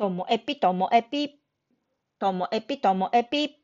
[0.00, 1.38] ともエピともエピ。
[2.18, 3.58] ともエピともエピ。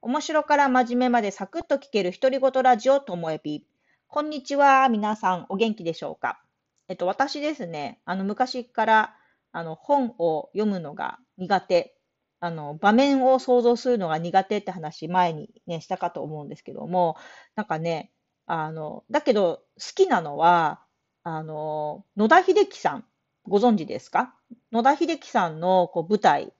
[0.00, 3.66] 面白から真面目までサクッと聞ける独り言ラジオともエピ。
[4.06, 4.88] こんにちは。
[4.88, 6.40] 皆さんお元気でしょうか？
[6.86, 9.16] えっと、私ですね、あの、昔から
[9.50, 11.96] あの本を読むのが苦手。
[12.38, 17.16] あの、場面を想像するのが苦手って話前にね、したかと思うんですけども、
[17.56, 18.12] なんかね、
[18.46, 20.78] あの、だけど好きなのは、
[21.24, 23.04] あの、野田秀樹さん、
[23.48, 24.34] ご存知ですか？
[24.72, 26.52] 野田秀樹さんのこう舞台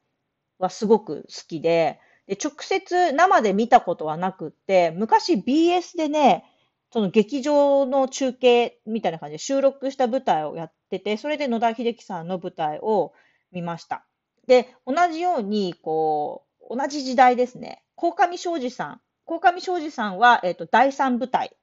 [0.59, 6.45] はすごく好きで、で、直接生で見たことはなくって、昔 BS でね、
[6.93, 13.13] その劇場の中継みたいな感じで収録した舞台をやってて、それで野田秀樹さんの舞台を
[13.53, 14.07] 見ました。
[14.47, 19.01] で、同じように、こう、同じ時代ですね、鴻上庄司さん。
[19.25, 21.57] 鴻上庄司さんは、えっ、と、第三舞台。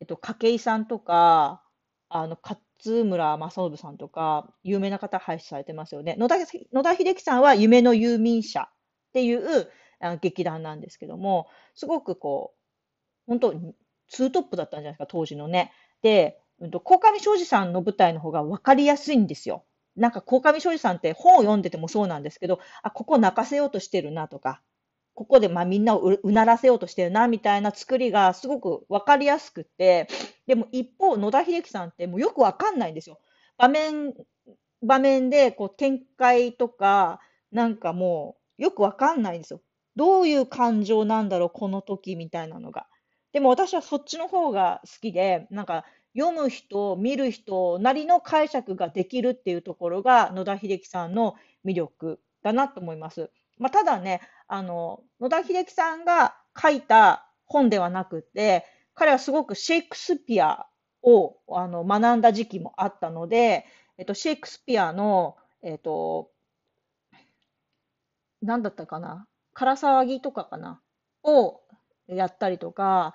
[0.00, 1.62] えっ、と、筧さんとか、
[2.08, 2.36] あの、
[2.84, 6.16] 勝村正信さんとか、有名な方配信されてますよね。
[6.18, 8.66] 野田野田秀樹さんは夢の遊民者っ
[9.12, 9.68] ていう
[10.00, 12.58] あ劇団なんですけども、すごくこう、
[13.26, 13.54] 本当
[14.08, 15.72] ツートップだったんじゃないですか、当時のね。
[16.02, 19.64] で、うんと、鴻上庄司さんの舞台の方が分かりやすいんですよ。
[19.96, 24.62] なんか、鴻上庄司さんって本を読んでてもそうなんですけど、あ、ここ泣かせようとしてるなとか、
[25.14, 30.08] ここでまみんなをうならせようとしてるなみたいな作りがすごく分かりやすくて、
[30.46, 33.18] でも一方、野田秀樹さんってもうよく分かんないんですよ。
[33.56, 34.14] 場面、
[34.82, 39.60] 場面でこう展開とか、なんかもうよく分かんないんですよ。
[39.96, 42.86] どういう感情なんだろう、この時みたいなのが。
[43.32, 45.84] でも私はそっちの方が好きで、なんか
[46.16, 51.34] 読む人、見る人なりの解釈ができるっていうところが野田秀樹さんの
[51.64, 53.30] 魅力だなと思います。
[53.58, 60.66] まあ、ただね、あの、野田秀樹さんが書いた本ではなくて、彼はすごくシェイクスピア
[61.02, 63.66] をあの学んだ時期もあったので、
[63.98, 66.30] えっと、シェイクスピアの、えっと、
[68.42, 70.80] 何だったかな、唐騒ぎとかかな、
[71.22, 71.60] を
[72.06, 73.14] やったりとか、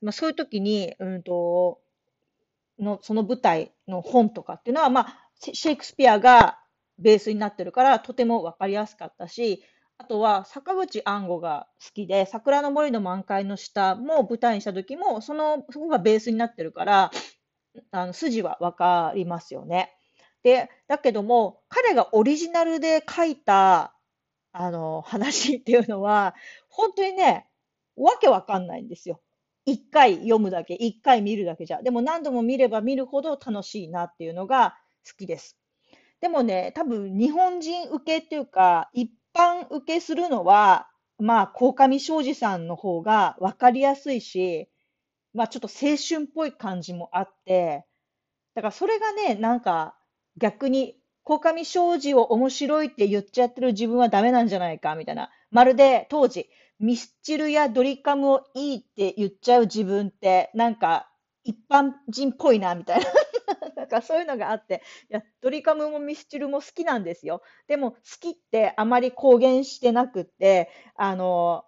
[0.00, 1.80] まあ、そういう時に、うんと、
[2.78, 6.58] の、その舞台の本とかっていうのは、まあ、シェイクスピアが
[6.98, 9.62] ベースになってるから、とてもわかりやすかったし、
[9.98, 17.10] あとは坂口安吾が好きで、桜の森の満開の下も舞台にした時も、その、そこがベースになってるから、
[17.90, 19.94] あの筋はわかりますよね。
[20.42, 23.94] で、だけども、彼がオリジナルで書いた、
[24.52, 26.34] あの、話っていうのは、
[26.68, 27.46] 本当にね、
[27.96, 29.20] わけわかんないんですよ。
[29.64, 31.82] 一回読むだけ、一回見るだけじゃ。
[31.82, 34.76] でも何度も見れば見るほど楽しいなっていうのが
[35.06, 35.58] 好きです。
[36.20, 40.88] でもね、多分日本人受けっていうか、一般受けするのは、
[41.18, 44.68] まあ、鴻上庄司さんの方が分かりやすいし、
[45.34, 47.84] まあ、ちょっと青春っぽい感じもあって、
[48.54, 49.96] だからそれがね、なんか
[50.38, 55.30] 逆に、鴻上庄司を面白いって言っちゃってる自分はダメなんじゃないか、みたいな。
[55.50, 56.48] まるで当時、
[56.78, 61.10] ミスチルやドリカムをいいって言っちゃう自分って、なんか
[61.42, 63.06] 一般人っぽいな、みたいな。
[63.86, 67.42] なんかそういうのがあって、いや、ドリカムもミスチルも好きなんですよ。
[67.68, 71.64] でも、好きってあまり公言してなくって、あの、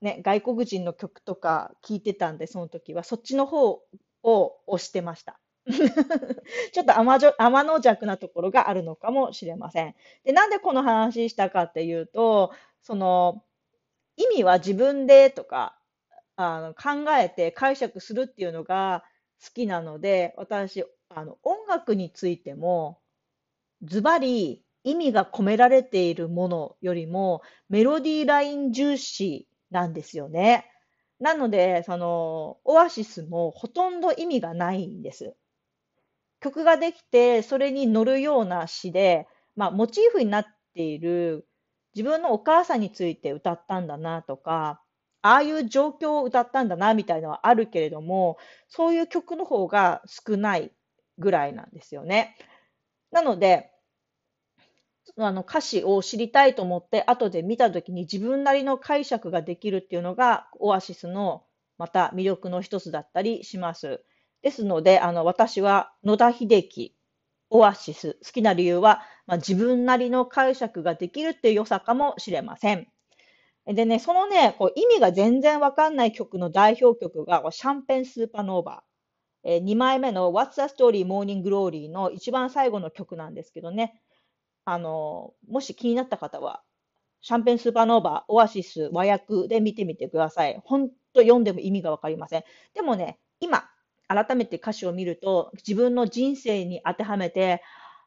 [0.00, 3.82] ね、外国人の曲とか聞いてたんで、その時は、そっちの方
[4.22, 5.38] を押してました。
[6.72, 9.94] ちょっと天天の弱なところがあるのかもしれません。
[10.24, 13.44] で、なんでこの話したかっていうと、その、
[14.16, 15.78] 意味は自分でとか、
[16.36, 19.04] あの考えて解釈するっていうのが
[19.44, 20.84] 好きなので、私、
[21.14, 23.00] あの、音楽についても、
[23.82, 30.66] ズバリ意味が込められているものよりも、メロディーライン重視なんですよね。
[31.20, 35.34] なので、その、オアシスもほとんど意味がないんです。
[36.40, 41.46] 曲ができて、それに乗るような詩で、まあ、モチーフになっている
[41.94, 44.82] 自分のお母さんについて歌ったんだなとか、
[45.22, 50.72] ああいう状況を歌ったんだなみたいのはあるけれども、そういう曲の方が少ない
[51.18, 52.36] ぐらいなんですよね。
[53.10, 53.70] なので、
[55.18, 61.44] あの歌詞を知りたいと思って後で見た時に自分なりの解釈ができるっていうのがオアシスの
[61.76, 64.04] また魅力の一つだったりします。
[64.42, 66.94] ですので、あの私は野田秀樹、
[67.50, 72.88] オアシス、好きな理由は、まあ、自分なりの解釈ができるっていう良さかもしれません。
[73.66, 78.91] でね、そのね、こう意味が全然わかんない曲の代表曲がシャンペンスーパーノーバー。
[79.44, 84.00] えー、2枚目の What's the Story Morning Glory の一番最後の曲なんですけどね、
[84.64, 86.62] あの、もし気になった方は、
[87.20, 90.60] シャンペンスーパーノーバー、オアシス、和訳で見てみてください。
[90.64, 92.44] 本当読んでも意味がわかりません。
[92.74, 93.64] でもね、今、
[94.08, 97.62] 改めて歌詞を見ると、自分の人生に当てはめて、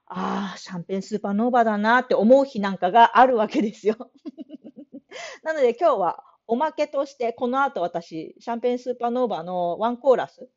[0.08, 3.96] ああ、シャンペンスーパーノーバーだなって思う日なんかがあるわけですよ。
[5.44, 10.48] なので今日はおまけとして、この後私、シャンペンスーパーノーバーのワンコーラス、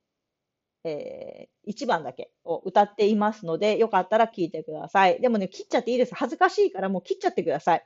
[0.84, 5.20] えー、1番だけを歌っていますので、よかったら聞いてください。
[5.20, 6.14] でもね、切っちゃっていいです。
[6.14, 7.84] 恥ずかしいからもう切っちゃってください。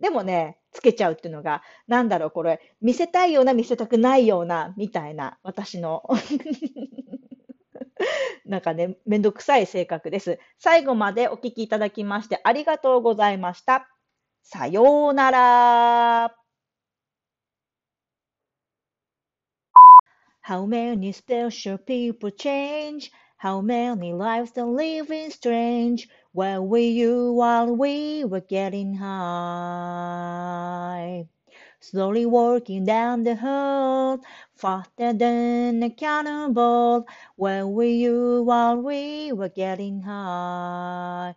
[0.00, 6.02] でもね、つけちゃうっていうのが、なんだろう、これ、見せたいような、見せたくないような、みたいな、私の
[8.46, 10.38] なんかね、めんどくさい性格です。
[10.58, 13.88] 最後までお聞きいただきましてありがとうございました。
[14.42, 16.39] さようなら。
[20.50, 23.12] How many special people change?
[23.36, 26.08] How many lives are living strange?
[26.32, 30.48] Where were you while we were getting high?
[31.78, 34.24] Slowly walking down the hill,
[34.56, 37.06] faster than a cannonball.
[37.36, 41.36] Where were you while we were getting high?